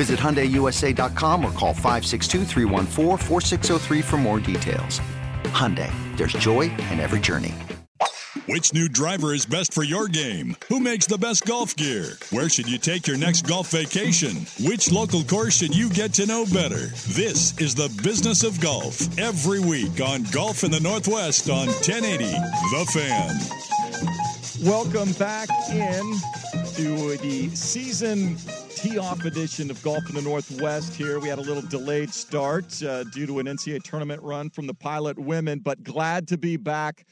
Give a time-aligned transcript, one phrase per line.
[0.00, 2.46] Visit HyundaiUSA.com or call 562
[4.00, 4.98] for more details.
[5.52, 7.54] Hyundai, there's joy in every journey.
[8.46, 10.56] Which new driver is best for your game?
[10.70, 12.16] Who makes the best golf gear?
[12.30, 14.46] Where should you take your next golf vacation?
[14.66, 16.86] Which local course should you get to know better?
[17.12, 22.24] This is the business of golf every week on Golf in the Northwest on 1080
[22.24, 24.66] The Fan.
[24.66, 26.14] Welcome back in
[26.80, 28.38] to the season
[28.70, 31.20] tee off edition of Golf in the Northwest here.
[31.20, 34.72] We had a little delayed start uh, due to an NCAA tournament run from the
[34.72, 37.04] Pilot women, but glad to be back.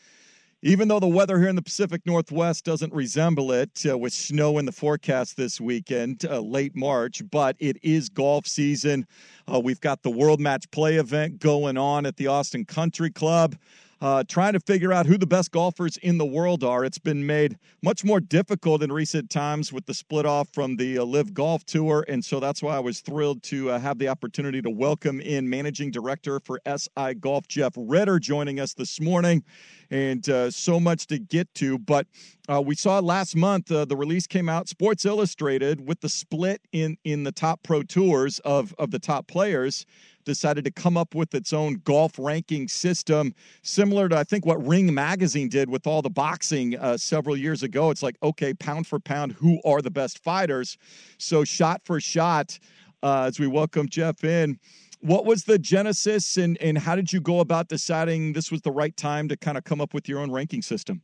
[0.63, 4.57] Even though the weather here in the Pacific Northwest doesn't resemble it, uh, with snow
[4.57, 9.07] in the forecast this weekend, uh, late March, but it is golf season.
[9.53, 13.55] Uh, we've got the World Match Play event going on at the Austin Country Club
[14.01, 16.85] uh, trying to figure out who the best golfers in the world are.
[16.85, 20.99] It's been made much more difficult in recent times with the split off from the
[20.99, 22.05] uh, LIV Golf Tour.
[22.09, 25.51] And so that's why I was thrilled to uh, have the opportunity to welcome in
[25.51, 29.43] managing director for SI Golf, Jeff Ritter, joining us this morning.
[29.91, 31.79] And uh, so much to get to.
[31.79, 32.07] But
[32.49, 36.61] uh, we saw last month uh, the release came out, Sports Illustrated, with the split
[36.73, 39.87] in, in the top pro tours of, of the top players
[40.29, 44.65] decided to come up with its own golf ranking system, similar to, I think, what
[44.65, 47.91] Ring Magazine did with all the boxing uh, several years ago.
[47.91, 50.77] It's like, okay, pound for pound, who are the best fighters?
[51.17, 52.59] So, shot for shot,
[53.03, 54.59] uh, as we welcome Jeff in,
[55.01, 58.73] what was the genesis and, and how did you go about deciding this was the
[58.73, 61.03] right time to kind of come up with your own ranking system?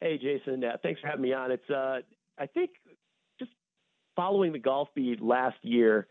[0.00, 0.64] Hey, Jason.
[0.64, 1.50] Uh, thanks for having me on.
[1.50, 2.00] It's, uh,
[2.38, 2.70] I think,
[3.38, 3.50] just
[4.16, 6.08] following the golf beat last year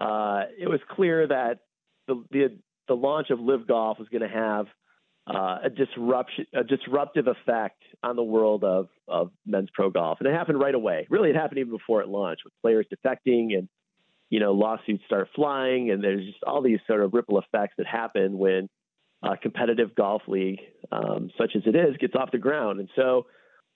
[0.00, 1.60] uh, it was clear that
[2.06, 2.58] the, the,
[2.88, 4.66] the launch of LIV Golf was going to have
[5.26, 10.28] uh, a disruption, a disruptive effect on the world of, of men's pro golf, and
[10.28, 11.06] it happened right away.
[11.10, 13.68] Really, it happened even before it launched, with players defecting and
[14.30, 17.86] you know lawsuits start flying, and there's just all these sort of ripple effects that
[17.86, 18.68] happen when
[19.22, 20.60] a competitive golf league,
[20.92, 22.80] um, such as it is, gets off the ground.
[22.80, 23.26] And so,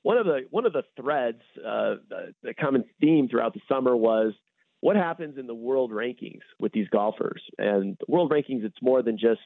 [0.02, 1.96] one of the one of the threads, uh,
[2.42, 4.32] the common theme throughout the summer was
[4.80, 7.42] what happens in the world rankings with these golfers.
[7.58, 9.40] And the world rankings, it's more than just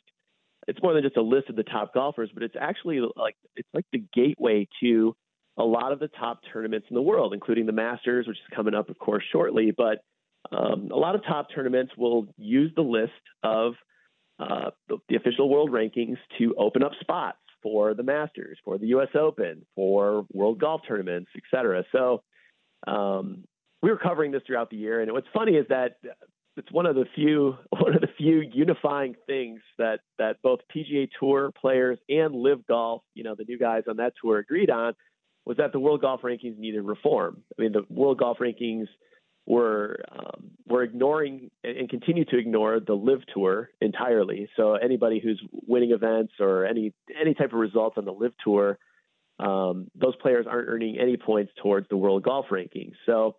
[0.66, 3.68] it's more than just a list of the top golfers, but it's actually like it's
[3.74, 5.14] like the gateway to
[5.56, 8.74] a lot of the top tournaments in the world, including the Masters, which is coming
[8.74, 9.72] up, of course, shortly.
[9.76, 9.98] But
[10.52, 13.12] um, a lot of top tournaments will use the list
[13.42, 13.74] of
[14.38, 18.88] uh, the, the, official world rankings to open up spots for the Masters, for the
[18.88, 19.08] U.S.
[19.14, 21.84] Open, for World Golf tournaments, etc.
[21.92, 22.22] So
[22.86, 23.44] um,
[23.80, 25.96] we were covering this throughout the year, and what's funny is that
[26.56, 31.08] it's one of the few one of the few unifying things that that both PGA
[31.18, 34.94] Tour players and LIV Golf, you know, the new guys on that tour agreed on
[35.44, 37.42] was that the World Golf Rankings needed reform.
[37.58, 38.86] I mean, the World Golf Rankings
[39.46, 44.48] were um, were ignoring and continue to ignore the LIV Tour entirely.
[44.56, 48.78] So anybody who's winning events or any any type of results on the LIV Tour,
[49.38, 52.94] um, those players aren't earning any points towards the World Golf Rankings.
[53.04, 53.36] So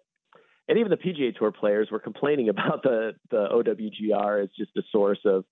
[0.68, 4.82] and even the PGA Tour players were complaining about the the OWGR as just a
[4.92, 5.46] source of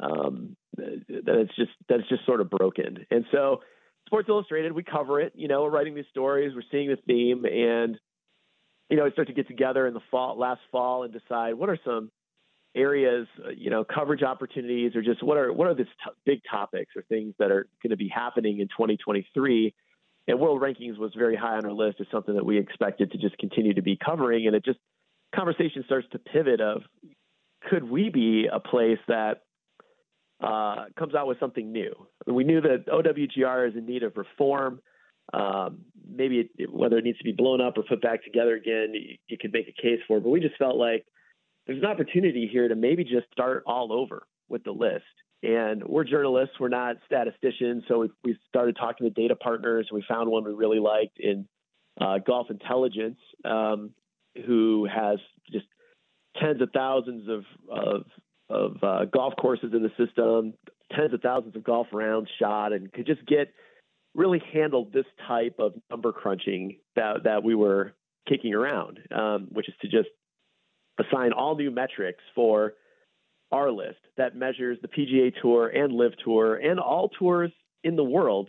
[0.00, 3.06] um, that it's just that it's just sort of broken.
[3.10, 3.60] And so,
[4.06, 5.32] Sports Illustrated, we cover it.
[5.36, 7.98] You know, we're writing these stories, we're seeing the theme, and
[8.92, 11.68] you know, we start to get together in the fall, last fall, and decide what
[11.70, 12.10] are some
[12.76, 16.40] areas, uh, you know, coverage opportunities, or just what are what are these t- big
[16.48, 19.74] topics or things that are going to be happening in 2023
[20.28, 23.18] and world rankings was very high on our list as something that we expected to
[23.18, 24.46] just continue to be covering.
[24.46, 24.78] And it just
[25.34, 26.82] conversation starts to pivot of
[27.68, 29.42] could we be a place that
[30.42, 31.92] uh, comes out with something new?
[32.26, 34.80] We knew that OWGR is in need of reform.
[35.32, 38.92] Um, maybe it, whether it needs to be blown up or put back together again,
[38.92, 40.18] you, you could make a case for.
[40.18, 40.24] It.
[40.24, 41.04] But we just felt like
[41.66, 45.04] there's an opportunity here to maybe just start all over with the list.
[45.42, 47.84] And we're journalists, we're not statisticians.
[47.88, 49.88] So we, we started talking to data partners.
[49.92, 51.48] We found one we really liked in
[52.00, 53.90] uh, Golf Intelligence, um,
[54.46, 55.18] who has
[55.50, 55.66] just
[56.40, 58.04] tens of thousands of, of,
[58.48, 60.54] of uh, golf courses in the system,
[60.96, 63.52] tens of thousands of golf rounds shot, and could just get
[64.14, 67.94] really handle this type of number crunching that, that we were
[68.28, 70.08] kicking around, um, which is to just
[70.98, 72.74] assign all new metrics for
[73.50, 77.50] our list that measures the PGA Tour and LIV Tour and all tours
[77.84, 78.48] in the world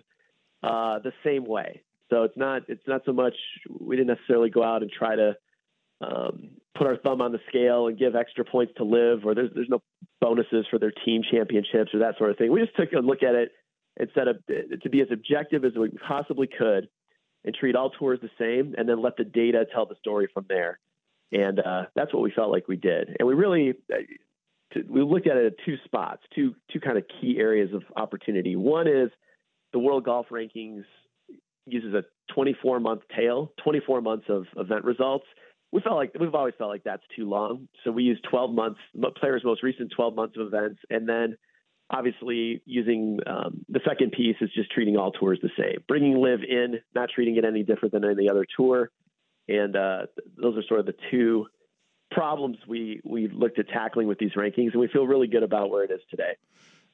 [0.63, 1.81] uh, the same way.
[2.09, 3.33] So it's not it's not so much
[3.79, 5.35] we didn't necessarily go out and try to
[6.01, 9.49] um, put our thumb on the scale and give extra points to LIV or there's
[9.55, 9.81] there's no
[10.21, 12.51] bonuses for their team championships or that sort of thing.
[12.51, 13.51] We just took a look at it
[13.97, 16.87] and set up to be as objective as we possibly could
[17.45, 20.45] and treat all tours the same and then let the data tell the story from
[20.47, 20.79] there.
[21.31, 23.15] And uh, that's what we felt like we did.
[23.19, 23.73] And we really
[24.89, 28.55] we looked at it at two spots, two two kind of key areas of opportunity.
[28.55, 29.09] One is
[29.71, 30.83] the World Golf Rankings
[31.65, 32.03] uses a
[32.33, 35.25] 24 month tail, 24 months of event results.
[35.71, 38.79] We felt like we've always felt like that's too long, so we used 12 months,
[39.17, 41.35] players' most recent 12 months of events, and then
[41.89, 46.39] obviously using um, the second piece is just treating all tours the same, bringing LIV
[46.47, 48.89] in, not treating it any different than any other tour,
[49.47, 50.05] and uh,
[50.41, 51.47] those are sort of the two
[52.11, 55.69] problems we we looked at tackling with these rankings, and we feel really good about
[55.69, 56.33] where it is today.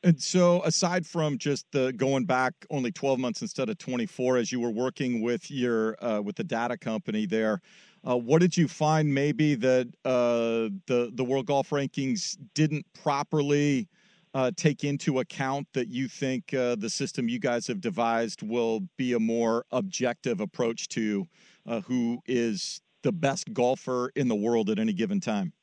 [0.01, 4.51] And so, aside from just the going back only 12 months instead of 24, as
[4.51, 7.61] you were working with your uh, with the data company there,
[8.07, 13.89] uh, what did you find maybe that uh, the the World Golf Rankings didn't properly
[14.33, 18.81] uh, take into account that you think uh, the system you guys have devised will
[18.97, 21.25] be a more objective approach to
[21.67, 25.53] uh, who is the best golfer in the world at any given time?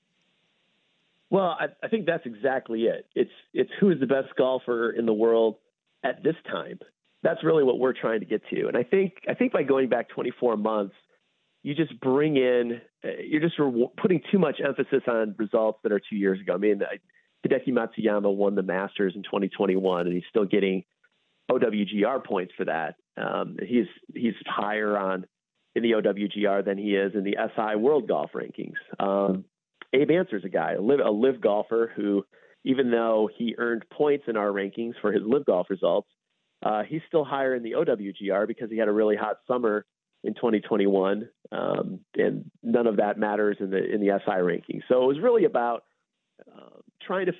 [1.31, 3.07] Well, I, I think that's exactly it.
[3.15, 5.57] It's it's who is the best golfer in the world
[6.05, 6.79] at this time.
[7.23, 8.69] That's really what we're trying to get to.
[8.69, 10.95] And I think I think by going back 24 months,
[11.63, 15.91] you just bring in uh, you're just re- putting too much emphasis on results that
[15.91, 16.55] are two years ago.
[16.55, 16.99] I mean, I,
[17.47, 20.85] Hideki Matsuyama won the Masters in 2021, and he's still getting
[21.51, 22.97] OWGR points for that.
[23.17, 25.27] Um, he's he's higher on
[25.75, 28.75] in the OWGR than he is in the SI World Golf Rankings.
[28.99, 29.45] Um,
[29.93, 32.25] Abe Ancer's a guy, a LIV, a LIV golfer who,
[32.65, 36.09] even though he earned points in our rankings for his LIV golf results,
[36.65, 39.85] uh, he's still higher in the OWGR because he had a really hot summer
[40.25, 44.83] in 2021, um, and none of that matters in the in the SI rankings.
[44.89, 45.85] So it was really about
[46.41, 46.76] uh,
[47.07, 47.33] trying to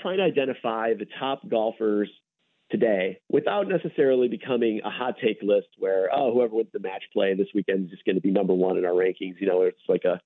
[0.00, 2.08] trying to identify the top golfers
[2.70, 7.34] today without necessarily becoming a hot take list where oh whoever wins the match play
[7.34, 9.40] this weekend is just going to be number one in our rankings.
[9.40, 10.20] You know it's like a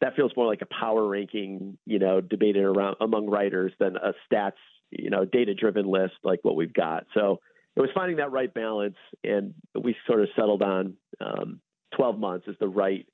[0.00, 4.12] that feels more like a power ranking you know debated around among writers than a
[4.30, 4.52] stats
[4.90, 7.06] you know data driven list like what we've got.
[7.14, 7.40] So
[7.76, 11.60] it was finding that right balance and we sort of settled on um,
[11.96, 13.06] 12 months as the right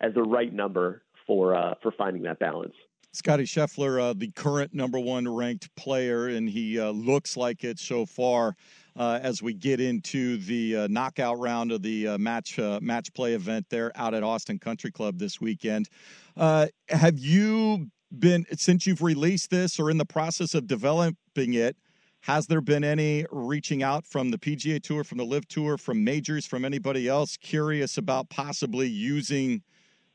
[0.00, 2.74] as the right number for uh, for finding that balance
[3.12, 7.78] Scottie Scheffler, uh, the current number one ranked player, and he uh, looks like it
[7.78, 8.54] so far.
[8.96, 13.12] Uh, as we get into the uh, knockout round of the uh, match uh, match
[13.14, 15.88] play event there out at Austin Country Club this weekend,
[16.36, 17.86] have you
[18.18, 21.76] been since you've released this or in the process of developing it?
[22.22, 26.04] Has there been any reaching out from the PGA Tour, from the LIV Tour, from
[26.04, 29.62] majors, from anybody else curious about possibly using?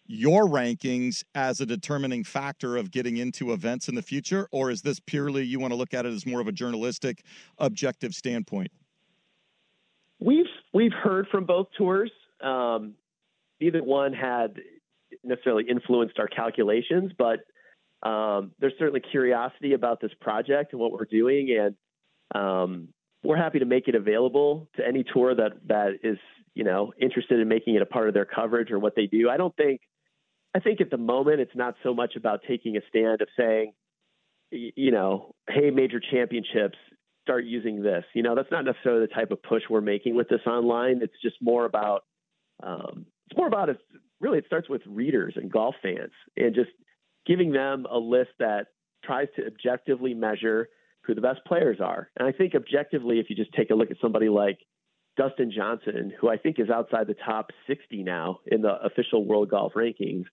[0.07, 4.81] Your rankings as a determining factor of getting into events in the future, or is
[4.81, 7.23] this purely you want to look at it as more of a journalistic,
[7.57, 8.71] objective standpoint?
[10.19, 12.11] We've we've heard from both tours.
[12.41, 12.93] Um,
[13.59, 14.55] neither one had
[15.23, 17.39] necessarily influenced our calculations, but
[18.07, 22.89] um, there's certainly curiosity about this project and what we're doing, and um,
[23.23, 26.17] we're happy to make it available to any tour that that is
[26.53, 29.29] you know interested in making it a part of their coverage or what they do.
[29.29, 29.81] I don't think
[30.55, 33.73] I think at the moment it's not so much about taking a stand of saying,
[34.51, 36.77] you know, hey, major championships,
[37.23, 38.05] start using this.
[38.13, 41.01] You know, that's not necessarily the type of push we're making with this online.
[41.01, 42.05] It's just more about,
[42.63, 43.79] um, it's more about it.
[44.21, 46.69] Really, it starts with readers and golf fans, and just
[47.25, 48.67] giving them a list that
[49.03, 50.69] tries to objectively measure
[51.01, 52.09] who the best players are.
[52.17, 54.59] And I think objectively, if you just take a look at somebody like
[55.17, 59.49] Dustin Johnson, who I think is outside the top 60 now in the official world
[59.49, 60.25] golf rankings,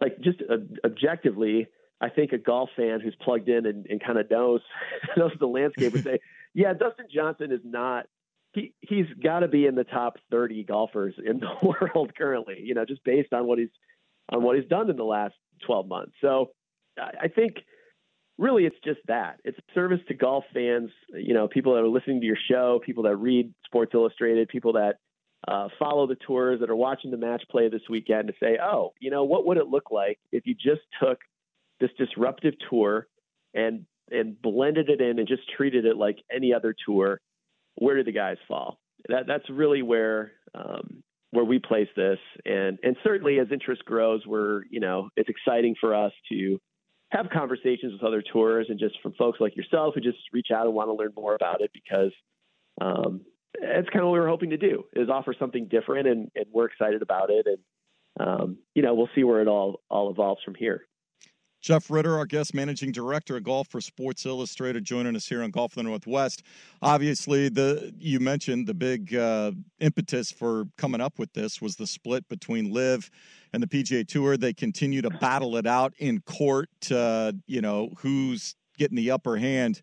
[0.00, 1.68] like just uh, objectively,
[2.00, 4.60] I think a golf fan who's plugged in and, and kind of knows
[5.16, 6.18] knows the landscape would say,
[6.54, 8.06] yeah, Dustin Johnson is not.
[8.52, 12.60] He he's got to be in the top 30 golfers in the world currently.
[12.62, 13.70] You know, just based on what he's
[14.30, 15.34] on what he's done in the last
[15.66, 16.12] 12 months.
[16.20, 16.50] So
[16.98, 17.56] I think
[18.38, 19.38] really it's just that.
[19.44, 22.80] It's a service to golf fans, you know, people that are listening to your show,
[22.84, 24.96] people that read Sports Illustrated, people that
[25.48, 28.92] uh, follow the tours, that are watching the match play this weekend to say, oh,
[29.00, 31.18] you know, what would it look like if you just took
[31.80, 33.06] this disruptive tour
[33.54, 37.20] and and blended it in and just treated it like any other tour?
[37.76, 38.78] Where do the guys fall?
[39.08, 44.22] That that's really where um, where we place this, and and certainly as interest grows,
[44.26, 46.58] we're you know it's exciting for us to
[47.10, 50.66] have conversations with other tours and just from folks like yourself who just reach out
[50.66, 52.10] and want to learn more about it because
[52.80, 53.20] um,
[53.54, 56.46] it's kind of what we were hoping to do is offer something different and, and
[56.52, 57.58] we're excited about it and
[58.20, 60.86] um, you know we'll see where it all all evolves from here
[61.62, 65.52] Jeff Ritter, our guest managing director of golf for Sports Illustrated, joining us here on
[65.52, 66.42] Golf in the Northwest.
[66.82, 71.86] Obviously, the you mentioned the big uh, impetus for coming up with this was the
[71.86, 73.08] split between LIV
[73.52, 74.36] and the PGA Tour.
[74.36, 76.68] They continue to battle it out in court.
[76.90, 79.82] Uh, you know who's getting the upper hand.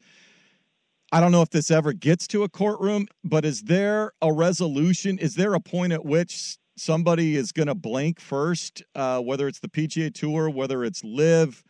[1.12, 5.18] I don't know if this ever gets to a courtroom, but is there a resolution?
[5.18, 9.60] Is there a point at which somebody is going to blank first, uh, whether it's
[9.60, 11.63] the PGA Tour, whether it's LIV,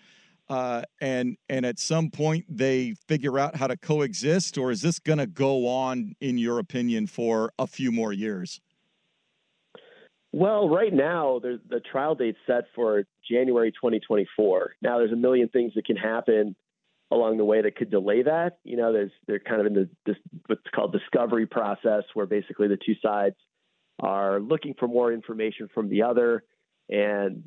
[0.49, 4.99] uh, and and at some point they figure out how to coexist, or is this
[4.99, 8.59] going to go on, in your opinion, for a few more years?
[10.33, 14.73] Well, right now the trial date set for January 2024.
[14.81, 16.55] Now there's a million things that can happen
[17.11, 18.59] along the way that could delay that.
[18.63, 20.15] You know, there's they're kind of in the this,
[20.47, 23.35] what's called discovery process, where basically the two sides
[23.99, 26.43] are looking for more information from the other,
[26.89, 27.43] and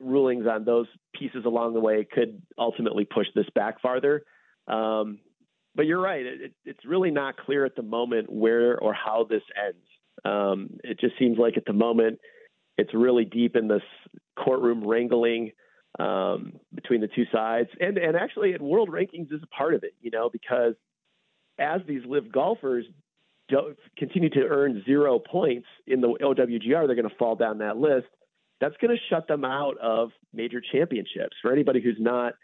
[0.00, 4.24] rulings on those pieces along the way could ultimately push this back farther.
[4.66, 5.20] Um,
[5.74, 9.42] but you're right; it, it's really not clear at the moment where or how this
[9.66, 9.86] ends.
[10.24, 12.18] Um, it just seems like at the moment
[12.76, 13.82] it's really deep in this
[14.36, 15.52] courtroom wrangling
[15.98, 19.94] um, between the two sides, and and actually, world rankings is a part of it,
[20.00, 20.74] you know, because
[21.58, 22.84] as these LIV golfers
[23.48, 27.76] don't continue to earn zero points in the OWGR, they're going to fall down that
[27.76, 28.06] list.
[28.60, 31.36] That's going to shut them out of major championships.
[31.42, 32.34] For anybody who's not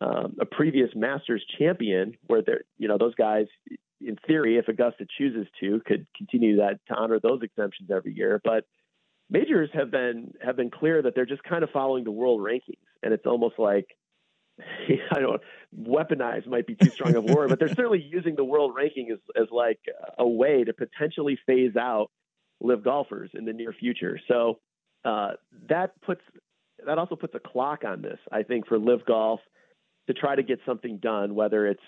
[0.00, 3.46] um, a previous Masters champion, where they're, you know, those guys,
[4.00, 8.40] in theory, if Augusta chooses to, could continue that to honor those exemptions every year.
[8.42, 8.64] But
[9.30, 12.78] majors have been have been clear that they're just kind of following the world rankings,
[13.02, 13.86] and it's almost like
[15.10, 15.40] I don't
[15.78, 19.10] weaponize might be too strong of a word, but they're certainly using the world ranking
[19.12, 19.78] as, as like
[20.18, 22.10] a way to potentially phase out
[22.60, 24.18] LIV golfers in the near future.
[24.28, 24.58] So
[25.04, 25.32] uh,
[25.68, 26.22] that puts
[26.86, 29.40] that also puts a clock on this, I think, for LIV golf
[30.06, 31.82] to try to get something done, whether it's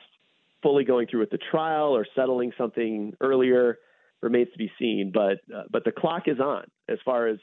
[0.62, 3.78] fully going through with the trial or settling something earlier
[4.22, 5.10] remains to be seen.
[5.12, 7.38] But uh, but the clock is on as far as,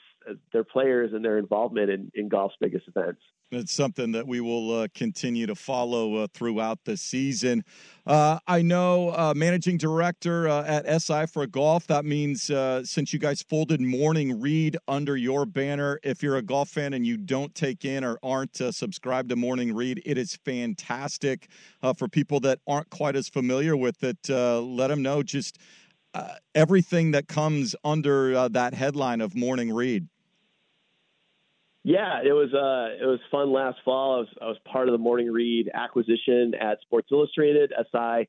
[0.52, 3.22] their players and their involvement in, in golf's biggest events.
[3.50, 7.64] It's something that we will uh, continue to follow uh, throughout the season.
[8.06, 11.88] Uh, I know uh, managing director uh, at SI for golf.
[11.88, 12.52] That means
[12.84, 17.08] since you guys folded Morning Read under your banner, if you're a golf fan and
[17.08, 21.48] you don't take in or aren't subscribed to Morning Read, it is fantastic.
[21.96, 25.58] for people that aren't quite as familiar with it, let them know just
[26.56, 30.08] everything that comes under that headline of Morning Read.
[31.88, 34.16] Yeah, it was uh, it was fun last fall.
[34.16, 37.72] I was I was part of the morning read acquisition at Sports Illustrated.
[37.78, 38.28] SI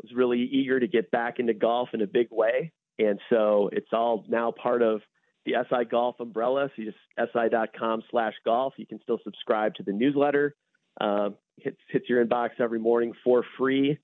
[0.00, 2.70] was really eager to get back into golf in a big way,
[3.00, 5.00] and so it's all now part of
[5.44, 6.68] the SI Golf umbrella.
[6.76, 8.74] So you just si.com/golf.
[8.76, 10.54] You can still subscribe to the newsletter.
[11.00, 13.98] Um, hits hits your inbox every morning for free,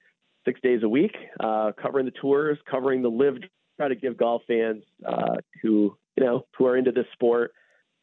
[0.47, 3.43] six days a week, uh, covering the tours, covering the LIV.
[3.76, 7.53] Try to give golf fans uh, who you know who are into this sport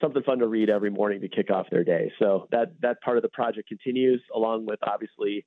[0.03, 2.11] something fun to read every morning to kick off their day.
[2.19, 5.45] So that that part of the project continues, along with obviously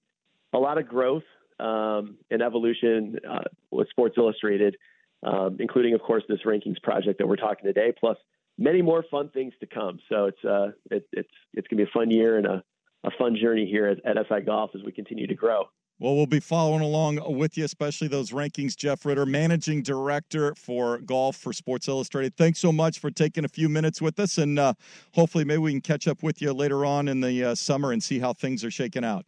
[0.53, 1.25] a lot of growth
[1.61, 4.77] um, and evolution uh, with Sports Illustrated,
[5.23, 8.17] um, including of course this rankings project that we're talking today, plus
[8.59, 9.99] many more fun things to come.
[10.09, 12.65] So it's uh, it, it's it's gonna be a fun year and a,
[13.05, 15.65] a fun journey here at, at SI Golf as we continue to grow.
[15.99, 18.77] Well, we'll be following along with you, especially those rankings.
[18.77, 22.37] Jeff Ritter, managing director for golf for Sports Illustrated.
[22.37, 24.75] Thanks so much for taking a few minutes with us, and uh,
[25.15, 28.03] hopefully, maybe we can catch up with you later on in the uh, summer and
[28.03, 29.25] see how things are shaking out.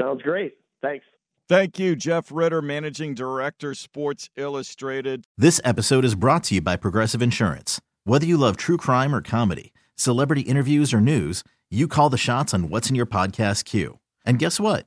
[0.00, 0.54] Sounds great.
[0.80, 1.04] Thanks.
[1.48, 5.26] Thank you, Jeff Ritter, managing director, Sports Illustrated.
[5.36, 7.80] This episode is brought to you by Progressive Insurance.
[8.04, 12.54] Whether you love true crime or comedy, celebrity interviews or news, you call the shots
[12.54, 13.98] on what's in your podcast queue.
[14.24, 14.86] And guess what?